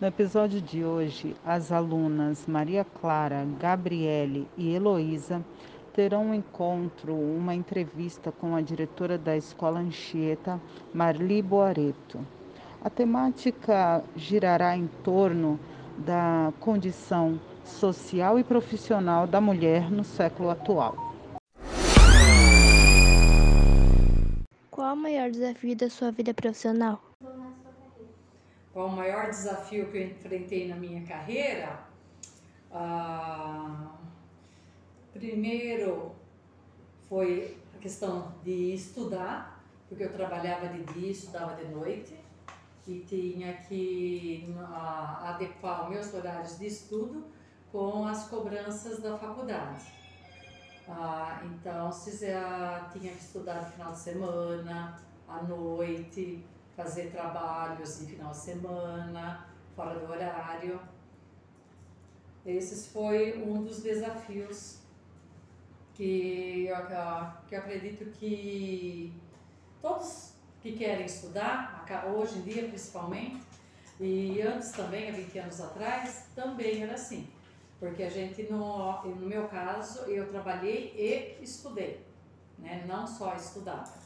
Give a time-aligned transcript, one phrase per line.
[0.00, 5.44] No episódio de hoje, as alunas Maria Clara, Gabriele e Heloísa
[5.92, 10.58] terão um encontro, uma entrevista com a diretora da Escola Anchieta,
[10.94, 12.26] Marli Boareto.
[12.82, 15.60] A temática girará em torno
[15.98, 21.05] da condição social e profissional da mulher no século atual.
[25.26, 27.00] Maior desafio da sua vida profissional?
[28.72, 31.80] Qual o maior desafio que eu enfrentei na minha carreira?
[32.70, 33.96] Ah,
[35.12, 36.12] primeiro
[37.08, 42.14] foi a questão de estudar, porque eu trabalhava de dia estudava de noite
[42.86, 47.24] e tinha que ah, adequar os meus horários de estudo
[47.72, 49.86] com as cobranças da faculdade.
[50.88, 52.16] Ah, então, se
[52.92, 56.44] tinha que estudar no final de semana, à noite,
[56.76, 60.80] fazer trabalhos de final de semana, fora do horário.
[62.44, 64.78] Esse foi um dos desafios
[65.94, 66.76] que eu,
[67.48, 69.12] que eu acredito que
[69.80, 73.44] todos que querem estudar, hoje em dia principalmente,
[73.98, 77.28] e antes também, há 20 anos atrás, também era assim.
[77.78, 82.04] Porque a gente, no, no meu caso, eu trabalhei e estudei,
[82.58, 82.84] né?
[82.86, 84.05] não só estudava.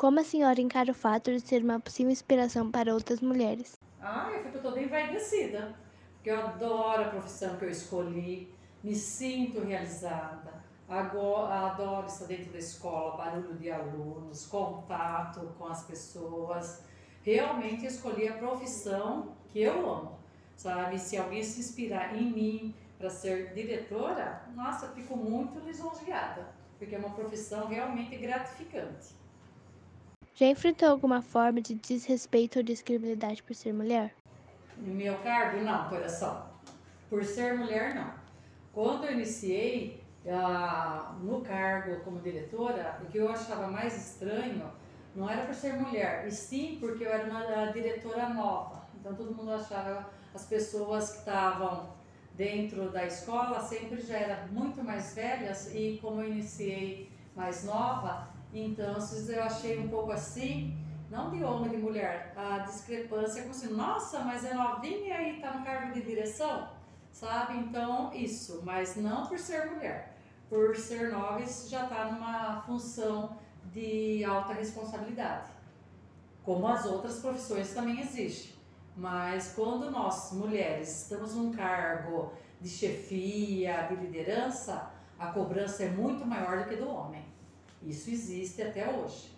[0.00, 3.74] Como a senhora encara o fato de ser uma possível inspiração para outras mulheres?
[4.00, 5.76] Ah, eu fico toda envaidecida,
[6.14, 8.50] porque eu adoro a profissão que eu escolhi,
[8.82, 16.82] me sinto realizada, adoro estar dentro da escola, barulho de alunos, contato com as pessoas.
[17.22, 20.18] Realmente escolhi a profissão que eu amo,
[20.56, 20.98] sabe?
[20.98, 26.48] Se alguém se inspirar em mim para ser diretora, nossa, fico muito lisonjeada,
[26.78, 29.19] porque é uma profissão realmente gratificante.
[30.40, 34.14] Já enfrentou alguma forma de desrespeito ou discriminação por ser mulher?
[34.78, 36.50] No meu cargo, não, só.
[37.10, 38.10] Por ser mulher, não.
[38.72, 44.72] Quando eu iniciei uh, no cargo como diretora, o que eu achava mais estranho
[45.14, 48.88] não era por ser mulher, e sim porque eu era uma diretora nova.
[48.98, 51.92] Então todo mundo achava, as pessoas que estavam
[52.34, 58.29] dentro da escola sempre já eram muito mais velhas e como eu iniciei mais nova,
[58.52, 58.96] então
[59.28, 60.76] eu achei um pouco assim,
[61.10, 65.36] não de homem e de mulher, a discrepância como assim, nossa, mas é novinha e
[65.36, 66.68] está no cargo de direção,
[67.12, 67.58] sabe?
[67.58, 70.16] Então isso, mas não por ser mulher,
[70.48, 73.36] por ser nova já está numa função
[73.72, 75.48] de alta responsabilidade,
[76.44, 78.58] como as outras profissões também existem.
[78.96, 86.26] Mas quando nós, mulheres, estamos num cargo de chefia, de liderança, a cobrança é muito
[86.26, 87.29] maior do que do homem.
[87.82, 89.30] Isso existe até hoje.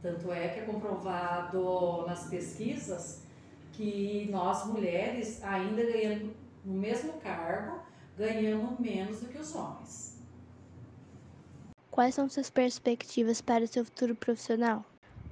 [0.00, 3.22] Tanto é que é comprovado nas pesquisas
[3.72, 6.34] que nós mulheres ainda ganhamos
[6.64, 7.80] no mesmo cargo,
[8.16, 10.20] ganhamos menos do que os homens.
[11.90, 14.84] Quais são suas perspectivas para o seu futuro profissional?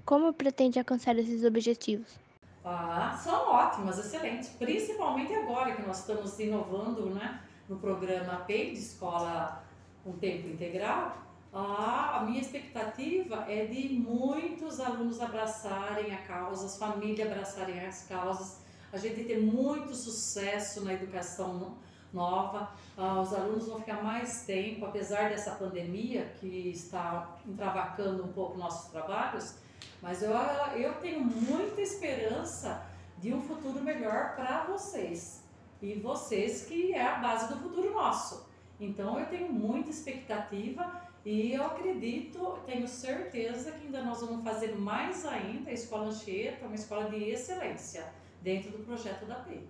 [0.04, 2.18] Como pretende alcançar esses objetivos?
[2.64, 8.78] Ah, são ótimas, excelentes, principalmente agora que nós estamos inovando né, no programa PEI de
[8.78, 9.64] Escola
[10.04, 11.16] com Tempo Integral,
[11.52, 18.60] a minha expectativa é de muitos alunos abraçarem a causa, as famílias abraçarem as causas,
[18.92, 21.76] a gente ter muito sucesso na educação
[22.12, 28.32] nova, ah, os alunos vão ficar mais tempo, apesar dessa pandemia que está entravacando um
[28.32, 29.56] pouco nossos trabalhos,
[30.02, 30.32] mas eu,
[30.76, 32.86] eu tenho muita esperança
[33.18, 35.44] de um futuro melhor para vocês.
[35.82, 38.48] E vocês que é a base do futuro nosso.
[38.78, 44.74] Então eu tenho muita expectativa e eu acredito, tenho certeza que ainda nós vamos fazer
[44.74, 48.10] mais ainda a Escola Anchieta, uma escola de excelência
[48.42, 49.60] dentro do projeto da P.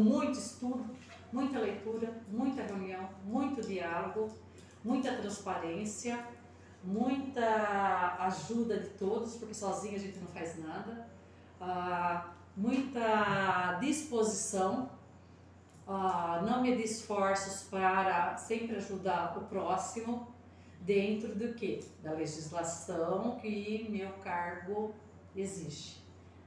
[0.00, 0.86] Muito estudo,
[1.32, 4.30] muita leitura, muita reunião, muito diálogo,
[4.84, 6.24] muita transparência,
[6.84, 11.08] muita ajuda de todos, porque sozinho a gente não faz nada,
[11.60, 14.88] ah, muita disposição,
[15.88, 20.37] ah, não medir esforços para sempre ajudar o próximo,
[20.80, 21.84] dentro do que?
[22.02, 24.94] Da legislação que meu cargo
[25.34, 25.96] exige.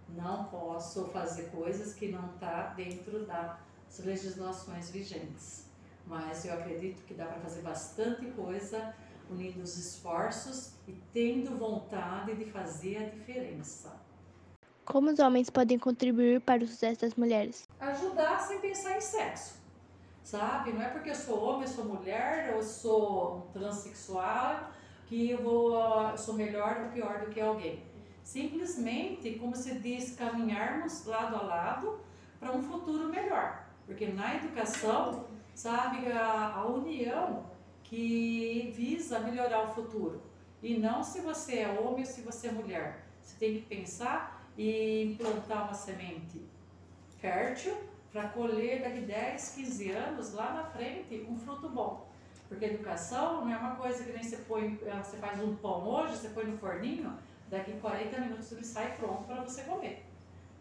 [0.10, 5.70] Não posso fazer coisas que não está dentro das legislações vigentes.
[6.06, 8.94] Mas eu acredito que dá para fazer bastante coisa
[9.30, 13.96] unindo os esforços e tendo vontade de fazer a diferença.
[14.84, 17.66] Como os homens podem contribuir para o sucesso das mulheres?
[17.80, 19.61] Ajudar sem pensar em sexo
[20.24, 20.74] sabe?
[20.74, 24.72] Não é porque eu sou homem, eu sou mulher, eu sou transexual,
[25.06, 25.76] que eu vou,
[26.10, 27.84] eu sou melhor ou pior do que alguém.
[28.24, 32.00] Simplesmente, como se diz, caminharmos lado a lado
[32.40, 33.66] para um futuro melhor.
[33.86, 37.46] Porque na educação, sabe, a, a união
[37.84, 40.22] que visa melhorar o futuro.
[40.62, 43.06] E não se você é homem ou se você é mulher.
[43.22, 46.42] Você tem que pensar e implantar uma semente
[47.20, 47.76] fértil
[48.12, 52.08] para colher daqui 10, 15 anos, lá na frente, um fruto bom.
[52.50, 56.18] Porque educação não é uma coisa que nem você põe, você faz um pão hoje,
[56.18, 57.18] você põe no forninho,
[57.50, 60.06] daqui 40 minutos ele sai pronto para você comer.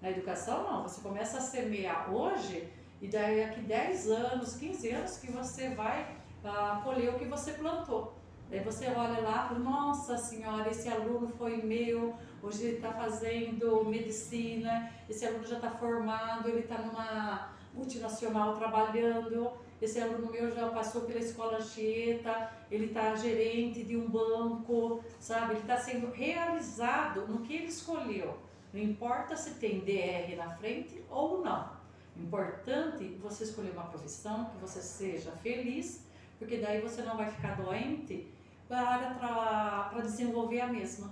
[0.00, 5.32] Na educação não, você começa a semear hoje e daqui 10 anos, 15 anos que
[5.32, 8.14] você vai uh, colher o que você plantou.
[8.50, 14.92] Daí você olha lá nossa senhora, esse aluno foi meu, hoje ele está fazendo medicina,
[15.08, 21.02] esse aluno já está formado, ele está numa multinacional trabalhando, esse aluno meu já passou
[21.02, 25.52] pela escola Anchieta, ele está gerente de um banco, sabe?
[25.52, 28.36] Ele está sendo realizado no que ele escolheu.
[28.72, 31.70] Não importa se tem DR na frente ou não.
[32.16, 36.04] Importante você escolher uma profissão que você seja feliz,
[36.36, 38.28] porque daí você não vai ficar doente
[38.70, 41.10] para desenvolver a mesma.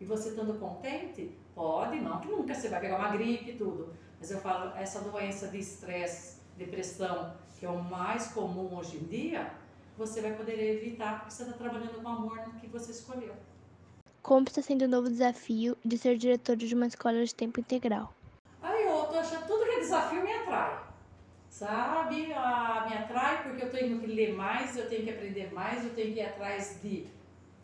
[0.00, 3.92] E você estando contente, pode, não que nunca você vai pegar uma gripe e tudo,
[4.18, 9.04] mas eu falo, essa doença de estresse, depressão, que é o mais comum hoje em
[9.04, 9.52] dia,
[9.96, 13.34] você vai poder evitar porque você está trabalhando com amor no que você escolheu.
[14.22, 18.12] Como está sendo o novo desafio de ser diretor de uma escola de tempo integral?
[18.62, 20.82] Aí eu tô achando tudo que é desafio me atrai.
[21.64, 22.30] Sabe?
[22.34, 25.94] Ah, me atrai porque eu tenho que ler mais, eu tenho que aprender mais, eu
[25.94, 27.06] tenho que ir atrás de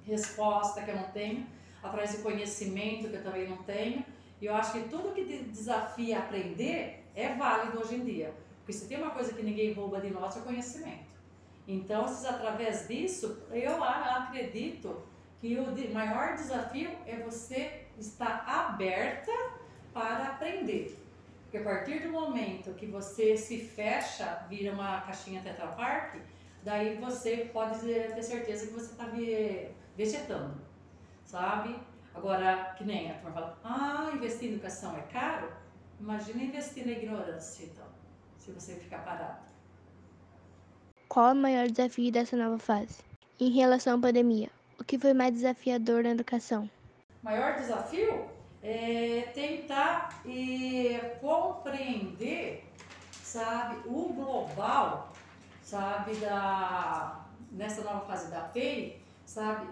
[0.07, 1.47] resposta que eu não tenho,
[1.83, 4.03] atrás de conhecimento que eu também não tenho.
[4.41, 8.33] E eu acho que tudo que desafia aprender é válido hoje em dia.
[8.61, 11.11] Porque se tem uma coisa que ninguém rouba de nós é o conhecimento.
[11.69, 15.03] Então, através disso, eu acredito
[15.43, 19.31] que o maior desafio é você estar aberta
[19.93, 21.00] para aprender.
[21.51, 26.23] Porque a partir do momento que você se fecha, vira uma caixinha Tetra Pak,
[26.63, 29.09] daí você pode ter certeza que você está
[29.97, 30.55] vegetando,
[31.25, 31.77] sabe?
[32.15, 35.53] Agora, que nem a turma fala, ah, investir em educação é caro?
[35.99, 37.87] Imagina investir na ignorância, então,
[38.39, 39.51] se você ficar parado.
[41.09, 43.03] Qual é o maior desafio dessa nova fase?
[43.41, 46.71] Em relação à pandemia, o que foi mais desafiador na educação?
[47.25, 48.30] Maior desafio
[48.63, 52.65] é tentar e compreender,
[53.11, 55.13] sabe, o global,
[55.63, 59.67] sabe, da nessa nova fase da PEI, sabe,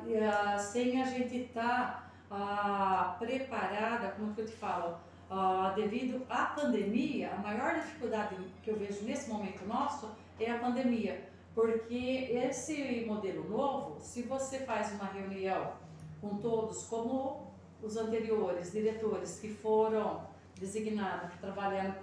[0.59, 4.99] sem a gente estar tá, ah, preparada, como que eu te falo,
[5.31, 10.59] ah, devido à pandemia, a maior dificuldade que eu vejo nesse momento nosso é a
[10.59, 15.73] pandemia, porque esse modelo novo, se você faz uma reunião
[16.21, 17.48] com todos, como
[17.83, 20.27] os anteriores diretores que foram
[20.59, 21.95] designados para trabalhar no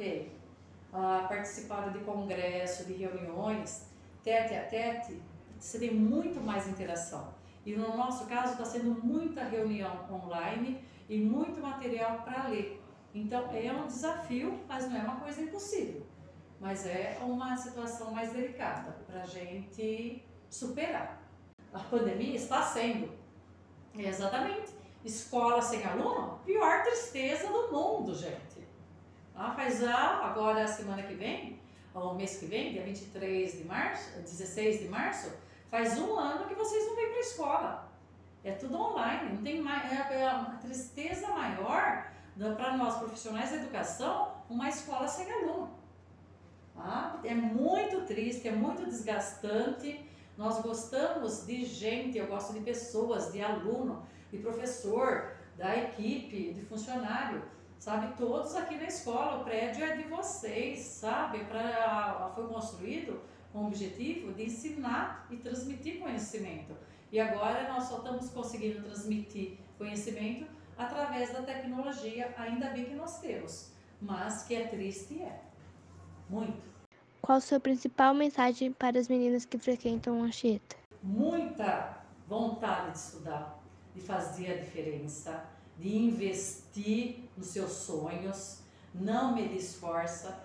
[0.94, 3.88] uh, participaram de congresso, de reuniões,
[4.24, 5.22] tete a tete,
[5.60, 7.34] você tem muito mais interação.
[7.66, 12.82] E no nosso caso está sendo muita reunião online e muito material para ler.
[13.14, 16.06] Então é um desafio, mas não é uma coisa impossível.
[16.60, 21.22] Mas é uma situação mais delicada para a gente superar.
[21.74, 23.10] A pandemia está sendo.
[23.98, 24.85] Exatamente.
[25.06, 28.68] Escola sem aluno, pior tristeza do mundo, gente.
[29.36, 31.62] Ah, faz a semana que vem,
[31.94, 35.32] o mês que vem, dia 23 de março, 16 de março,
[35.70, 37.92] faz um ano que vocês não vêm para a escola.
[38.44, 42.12] É tudo online, não tem mais, é, é uma tristeza maior
[42.58, 45.70] para nós profissionais da educação, uma escola sem aluno.
[46.76, 50.04] Ah, é muito triste, é muito desgastante.
[50.36, 54.04] Nós gostamos de gente, eu gosto de pessoas, de aluno,
[54.38, 57.44] professor, da equipe, de funcionário,
[57.80, 58.16] sabe?
[58.18, 61.46] Todos aqui na escola, o prédio é de vocês, sabe?
[61.46, 66.76] Pra, foi construído com o objetivo de ensinar e transmitir conhecimento.
[67.12, 70.46] E agora nós só estamos conseguindo transmitir conhecimento
[70.78, 75.40] através da tecnologia, ainda bem que nós temos, mas que é triste é.
[76.30, 76.76] Muito.
[77.22, 80.76] Qual a sua principal mensagem para as meninas que frequentam a Anchieta?
[81.02, 83.60] Muita vontade de estudar,
[83.96, 85.46] de fazer a diferença,
[85.80, 88.60] de investir nos seus sonhos,
[88.94, 90.44] não medir esforça,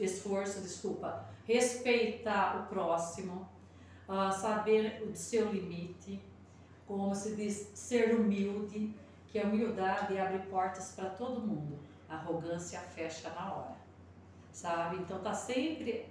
[0.00, 3.48] esforço, desculpa, respeitar o próximo,
[4.08, 6.20] uh, saber o seu limite,
[6.86, 8.94] como se diz, ser humilde,
[9.28, 13.76] que a humildade abre portas para todo mundo, a arrogância fecha na hora,
[14.52, 14.96] sabe?
[14.96, 16.06] Então tá sempre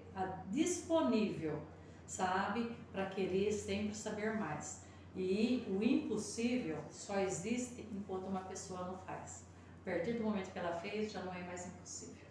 [0.49, 1.61] disponível,
[2.05, 4.84] sabe, para querer sempre saber mais.
[5.15, 9.45] E o impossível só existe enquanto uma pessoa não faz.
[9.81, 12.25] A partir do momento que ela fez, já não é mais impossível.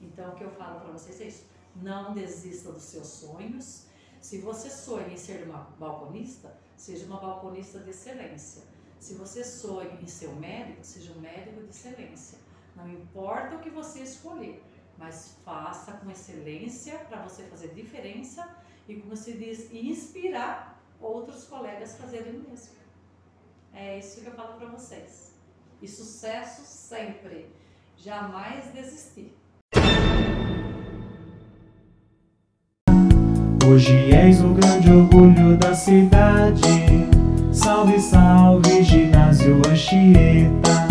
[0.00, 1.46] Então, o que eu falo para vocês é isso:
[1.76, 3.86] não desista dos seus sonhos.
[4.20, 8.62] Se você sonha em ser uma balconista, seja uma balconista de excelência.
[8.98, 12.38] Se você sonha em ser um médico, seja um médico de excelência.
[12.76, 14.62] Não importa o que você escolher,
[14.98, 18.46] mas faça com excelência para você fazer diferença
[18.86, 20.69] e, como se diz, inspirar
[21.00, 22.74] outros colegas fazerem o mesmo.
[23.72, 25.32] É isso que eu falo para vocês.
[25.80, 27.50] E sucesso sempre.
[27.96, 29.34] Jamais desistir.
[33.66, 36.60] Hoje és o grande orgulho da cidade.
[37.52, 40.89] Salve, salve, ginásio Anchieta.